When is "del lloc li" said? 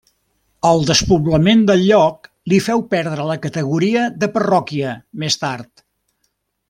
1.67-2.59